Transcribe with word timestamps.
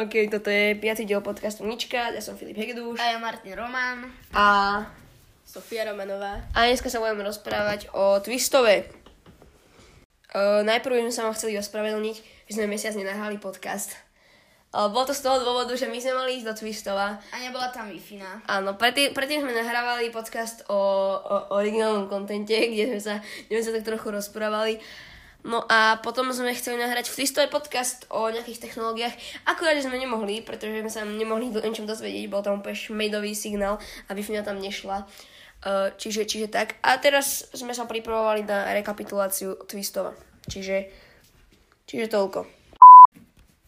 OK, 0.00 0.32
toto 0.32 0.48
je 0.48 0.80
piatý 0.80 1.04
diel 1.04 1.20
podcastu 1.20 1.60
Nička, 1.68 2.08
ja 2.08 2.24
som 2.24 2.32
Filip 2.32 2.56
Hegedúš. 2.56 2.96
A 2.96 3.12
ja 3.12 3.18
Martin 3.20 3.52
Roman. 3.52 4.08
A, 4.32 4.80
Sofia 5.44 5.84
Romanová. 5.84 6.40
a 6.56 6.58
dneska 6.64 6.88
sa 6.88 7.04
budeme 7.04 7.20
rozprávať 7.20 7.92
o 7.92 8.16
Twistove. 8.24 8.88
Uh, 10.32 10.64
najprv 10.64 10.96
by 10.96 11.02
sme 11.04 11.12
sa 11.12 11.28
vám 11.28 11.36
chceli 11.36 11.60
ospravedlniť, 11.60 12.16
že 12.48 12.52
sme 12.56 12.72
mesiac 12.72 12.96
nenahrali 12.96 13.36
podcast. 13.36 13.92
Uh, 14.72 14.88
bolo 14.88 15.04
to 15.04 15.12
z 15.12 15.20
toho 15.20 15.36
dôvodu, 15.44 15.76
že 15.76 15.84
my 15.84 16.00
sme 16.00 16.16
mali 16.16 16.40
ísť 16.40 16.48
do 16.48 16.54
Twistova. 16.56 17.20
A 17.20 17.36
nebola 17.36 17.68
tam 17.68 17.92
wi 17.92 18.00
Áno, 18.48 18.80
predtým, 18.80 19.12
predtým 19.12 19.44
sme 19.44 19.52
nahrávali 19.52 20.08
podcast 20.08 20.64
o, 20.72 20.80
o 21.20 21.60
originálnom 21.60 22.08
kontente, 22.08 22.56
kde 22.56 22.96
sme 22.96 23.00
sa, 23.04 23.14
kde 23.20 23.52
sme 23.60 23.64
sa 23.68 23.74
tak 23.76 23.84
trochu 23.84 24.08
rozprávali. 24.08 24.80
No 25.40 25.64
a 25.64 25.96
potom 26.04 26.28
sme 26.36 26.52
chceli 26.52 26.76
nahrať 26.76 27.08
v 27.08 27.16
Twistove 27.16 27.48
podcast 27.48 28.04
o 28.12 28.28
nejakých 28.28 28.68
technológiách. 28.68 29.16
Akurát, 29.48 29.80
sme 29.80 29.96
nemohli, 29.96 30.44
pretože 30.44 30.84
sme 30.84 30.92
sa 30.92 31.02
nemohli 31.08 31.48
do 31.48 31.64
ničom 31.64 31.88
dozvedieť. 31.88 32.28
Bol 32.28 32.44
tam 32.44 32.60
úplne 32.60 32.76
šmejdový 32.76 33.32
signál 33.32 33.80
a 33.80 34.10
wi 34.12 34.22
tam 34.44 34.60
nešla. 34.60 35.08
Uh, 35.60 35.92
čiže, 35.96 36.24
čiže 36.24 36.48
tak. 36.48 36.76
A 36.84 36.96
teraz 37.00 37.48
sme 37.52 37.72
sa 37.72 37.84
pripravovali 37.84 38.44
na 38.44 38.72
rekapituláciu 38.76 39.60
Twistova. 39.64 40.16
Čiže, 40.48 40.88
čiže 41.84 42.08
toľko. 42.08 42.48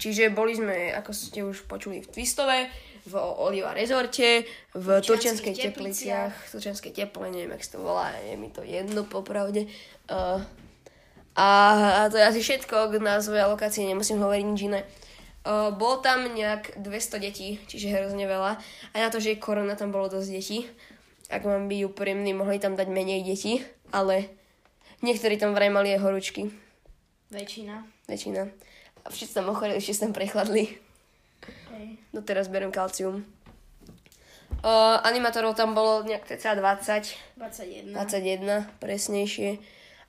Čiže 0.00 0.34
boli 0.34 0.56
sme, 0.56 0.90
ako 0.92 1.10
ste 1.14 1.40
už 1.46 1.68
počuli, 1.70 2.02
v 2.02 2.10
Twistove, 2.10 2.58
v 3.06 3.14
Oliva 3.16 3.70
rezorte, 3.70 4.42
v 4.74 4.86
Turčianskej 4.98 5.54
tepliciach, 5.54 6.50
Turčianskej 6.50 6.90
teple, 6.90 7.30
neviem, 7.30 7.54
jak 7.54 7.62
sa 7.62 7.78
to 7.78 7.86
volá, 7.86 8.10
je 8.18 8.34
mi 8.34 8.50
to 8.50 8.66
jedno 8.66 9.06
popravde. 9.06 9.70
Uh, 10.10 10.42
a, 11.36 11.48
a 12.04 12.10
to 12.12 12.20
je 12.20 12.24
asi 12.28 12.40
všetko 12.44 12.92
k 12.92 13.00
názve 13.00 13.40
a 13.40 13.48
lokácii, 13.48 13.88
nemusím 13.88 14.20
hovoriť 14.20 14.44
nič 14.44 14.60
iné. 14.68 14.80
Uh, 15.42 15.74
bolo 15.74 15.98
tam 15.98 16.22
nejak 16.28 16.78
200 16.78 17.18
detí, 17.18 17.58
čiže 17.66 17.90
hrozne 17.90 18.30
veľa. 18.30 18.62
A 18.92 18.94
na 18.94 19.10
to, 19.10 19.18
že 19.18 19.34
je 19.34 19.42
korona, 19.42 19.74
tam 19.74 19.90
bolo 19.90 20.06
dosť 20.06 20.28
detí. 20.30 20.68
Ak 21.32 21.42
mám 21.42 21.66
byť 21.66 21.80
úprimný, 21.88 22.30
mohli 22.36 22.62
tam 22.62 22.78
dať 22.78 22.86
menej 22.86 23.26
detí, 23.26 23.64
ale 23.90 24.30
niektorí 25.02 25.40
tam 25.40 25.56
vraj 25.56 25.72
mali 25.72 25.96
aj 25.96 26.04
horúčky. 26.04 26.52
Väčšina. 27.32 27.82
Väčšina. 28.06 28.42
A 29.02 29.06
všetci 29.10 29.34
tam 29.34 29.50
ochoreli, 29.50 29.82
všetci 29.82 30.02
tam 30.04 30.12
prechladli. 30.14 30.78
Hej. 31.74 31.86
No 32.14 32.22
teraz 32.22 32.46
berem 32.46 32.70
kalcium. 32.70 33.26
Uh, 34.62 35.00
animátorov 35.02 35.58
tam 35.58 35.74
bolo 35.74 36.06
nejak 36.06 36.28
cca 36.28 36.54
20, 36.54 37.34
21. 37.34 37.98
21 37.98 38.78
presnejšie. 38.78 39.58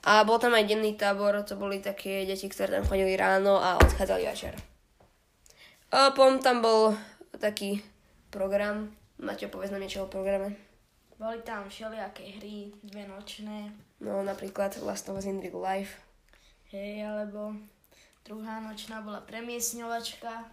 A 0.03 0.27
bol 0.27 0.35
tam 0.35 0.51
aj 0.51 0.67
denný 0.67 0.99
tábor, 0.99 1.31
to 1.47 1.55
boli 1.55 1.79
také 1.79 2.27
deti, 2.27 2.51
ktoré 2.51 2.75
tam 2.75 2.83
chodili 2.83 3.15
ráno 3.15 3.55
a 3.55 3.79
odchádzali 3.79 4.27
večer. 4.27 4.51
A 5.95 6.11
potom 6.11 6.43
tam 6.43 6.59
bol 6.59 6.91
taký 7.39 7.79
program. 8.27 8.91
Máte 9.15 9.47
povedz 9.47 9.71
nám 9.71 9.79
niečo 9.79 10.03
o 10.03 10.11
programe? 10.11 10.59
Boli 11.15 11.39
tam 11.47 11.71
všelijaké 11.71 12.35
hry, 12.35 12.75
dve 12.83 13.07
nočné. 13.07 13.71
No 14.03 14.19
napríklad 14.27 14.75
Last 14.83 15.07
of 15.07 15.15
Us 15.15 15.23
in 15.23 15.39
Real 15.39 15.63
Life. 15.63 15.95
Hej, 16.75 17.07
alebo 17.07 17.55
druhá 18.27 18.59
nočná 18.59 18.99
bola 18.99 19.23
premiesňovačka. 19.23 20.51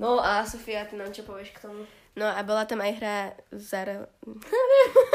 No 0.00 0.16
a 0.16 0.48
Sofia, 0.48 0.88
ty 0.88 0.96
nám 0.96 1.12
čo 1.12 1.28
povieš 1.28 1.52
k 1.52 1.68
tomu? 1.68 1.84
No 2.16 2.24
a 2.24 2.40
bola 2.40 2.64
tam 2.64 2.80
aj 2.80 2.92
hra 2.96 3.36
Zara... 3.52 4.08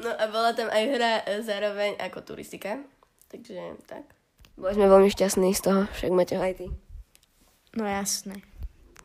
No 0.00 0.08
a 0.16 0.24
bola 0.32 0.56
tam 0.56 0.72
aj 0.72 0.84
hra 0.96 1.12
e, 1.28 1.44
zároveň 1.44 2.00
ako 2.00 2.24
turistika. 2.24 2.80
Takže 3.28 3.76
tak. 3.84 4.08
Boli 4.56 4.72
sme 4.72 4.88
veľmi 4.88 5.12
šťastní 5.12 5.52
z 5.52 5.60
toho, 5.60 5.80
však 5.92 6.10
máte 6.16 6.40
aj 6.40 6.64
ty. 6.64 6.66
No 7.76 7.84
jasné. 7.84 8.40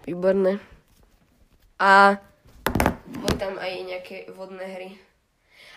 Výborné. 0.07 0.63
A 1.77 2.17
boli 3.11 3.35
tam 3.35 3.59
aj 3.59 3.71
nejaké 3.83 4.31
vodné 4.33 4.65
hry. 4.65 4.89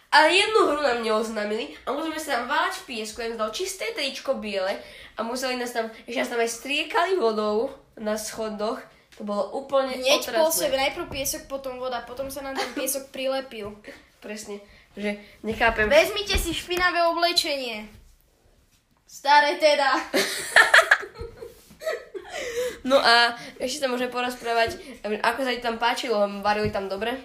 Ale 0.08 0.32
jednu 0.32 0.72
hru 0.72 0.80
nám 0.80 1.04
neoznámili 1.04 1.76
a 1.84 1.92
museli 1.92 2.16
sa 2.16 2.40
tam 2.40 2.48
váľať 2.48 2.80
v 2.80 2.86
piesku, 2.88 3.20
ja 3.20 3.28
dal 3.36 3.52
čisté 3.52 3.92
tričko 3.92 4.40
biele 4.40 4.80
a 5.14 5.20
museli 5.20 5.60
nás 5.60 5.76
tam, 5.76 5.92
ešte 6.08 6.24
nás 6.24 6.32
tam 6.32 6.40
aj 6.40 6.48
striekali 6.48 7.20
vodou 7.20 7.68
na 8.00 8.16
schodoch. 8.16 8.80
To 9.20 9.26
bolo 9.26 9.52
úplne 9.52 10.00
Hneď 10.00 10.32
po 10.32 10.48
sebe, 10.48 10.80
najprv 10.80 11.12
piesok, 11.12 11.50
potom 11.50 11.76
voda, 11.76 12.00
potom 12.08 12.32
sa 12.32 12.40
nám 12.40 12.56
ten 12.56 12.70
piesok 12.72 13.12
prilepil. 13.12 13.74
Presne. 14.18 14.58
Že 14.98 15.14
nechápem. 15.46 15.86
Vezmite 15.86 16.34
si 16.38 16.50
špinavé 16.50 17.06
oblečenie. 17.06 17.86
Staré 19.06 19.56
teda. 19.56 19.94
No 22.86 22.96
a 22.96 23.36
ešte 23.60 23.84
sa 23.84 23.90
môžeme 23.90 24.08
porozprávať, 24.08 24.80
ako 25.20 25.40
sa 25.44 25.52
ti 25.52 25.60
tam 25.60 25.76
páčilo, 25.76 26.24
varili 26.40 26.72
tam 26.72 26.88
dobre? 26.88 27.20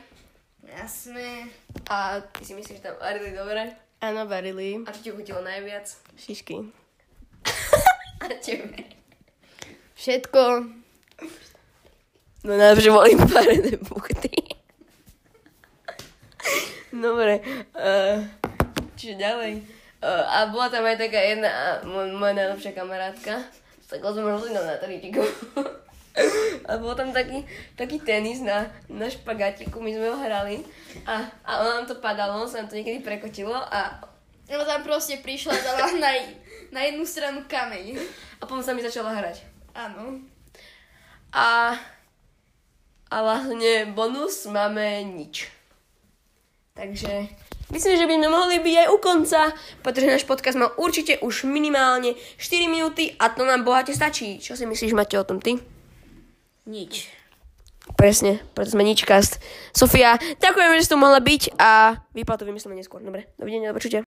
Jasné. 0.65 1.47
A 1.87 2.19
ty 2.35 2.43
si 2.43 2.51
myslíš, 2.51 2.81
že 2.81 2.91
tam 2.91 2.97
varili 2.99 3.31
dobre? 3.31 3.71
Áno, 4.03 4.27
varili 4.27 4.83
A 4.83 4.91
čo 4.91 4.99
ti 4.99 5.09
chutilo 5.15 5.39
najviac? 5.39 5.87
šišky. 6.19 6.67
A 8.23 8.27
tebe? 8.43 8.75
Všetko. 9.95 10.41
No 12.43 12.51
najlepšie 12.59 12.91
boli 12.91 13.15
varené 13.15 13.73
buchty. 13.79 14.35
Dobre. 16.93 17.41
Uh, 17.73 18.21
čiže 18.93 19.17
ďalej. 19.17 19.65
Uh, 20.03 20.23
a 20.29 20.37
bola 20.53 20.69
tam 20.69 20.85
aj 20.85 21.01
taká 21.01 21.17
jedna 21.17 21.81
mo- 21.81 22.13
moja 22.21 22.37
najlepšia 22.37 22.77
kamarátka. 22.77 23.41
Tak 23.89 24.01
sme 24.01 24.29
rozlinou 24.29 24.61
na 24.61 24.77
tričku. 24.77 25.21
A 26.69 26.77
bol 26.77 26.93
tam 26.93 27.09
taký, 27.09 27.41
taký 27.73 27.97
tenis 27.97 28.45
na, 28.45 28.69
na 28.85 29.09
špagátiku, 29.09 29.81
my 29.81 29.97
sme 29.97 30.13
ho 30.13 30.17
hrali 30.21 30.61
a, 31.09 31.25
a 31.41 31.51
ono 31.65 31.81
nám 31.81 31.89
to 31.89 31.97
padalo, 31.97 32.45
sa 32.45 32.61
nám 32.61 32.69
to 32.69 32.77
niekedy 32.77 33.01
prekotilo 33.01 33.57
a, 33.57 33.97
No 34.51 34.61
tam 34.67 34.83
proste 34.83 35.23
prišla 35.23 35.55
dala 35.55 35.87
na, 35.97 36.11
na 36.69 36.81
jednu 36.83 37.07
stranu 37.07 37.47
kameň. 37.47 37.95
a 38.37 38.43
potom 38.43 38.59
sa 38.59 38.75
mi 38.75 38.83
začala 38.83 39.15
hrať. 39.15 39.39
Áno. 39.71 40.19
A, 41.31 41.73
a 43.07 43.15
vlastne 43.23 43.89
bonus 43.95 44.43
máme 44.45 45.01
nič. 45.07 45.47
Takže 46.73 47.29
myslím, 47.69 47.93
že 48.01 48.09
by 48.09 48.13
sme 48.17 48.29
mohli 48.33 48.57
byť 48.57 48.75
aj 48.81 48.87
u 48.89 48.97
konca, 48.97 49.41
pretože 49.85 50.09
náš 50.09 50.25
podcast 50.25 50.57
mal 50.57 50.73
určite 50.81 51.21
už 51.21 51.45
minimálne 51.45 52.17
4 52.41 52.65
minúty 52.65 53.13
a 53.21 53.29
to 53.29 53.45
nám 53.45 53.61
bohate 53.61 53.93
stačí. 53.93 54.41
Čo 54.41 54.57
si 54.57 54.65
myslíš, 54.65 54.97
Mate, 54.97 55.21
o 55.21 55.27
tom 55.27 55.37
ty? 55.37 55.61
Nič. 56.65 57.13
Presne, 57.93 58.41
preto 58.57 58.73
sme 58.73 58.81
ničkast. 58.81 59.37
Sofia, 59.69 60.17
ďakujem, 60.41 60.81
že 60.81 60.83
si 60.87 60.91
tu 60.91 60.97
mohla 60.97 61.21
byť 61.21 61.53
a 61.61 62.01
výplatu 62.17 62.41
vymyslíme 62.41 62.73
neskôr. 62.73 63.05
Dobre, 63.05 63.29
dovidenia, 63.37 63.69
do 63.69 63.77
počutia. 63.77 64.01